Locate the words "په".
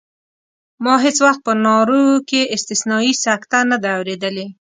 1.47-1.53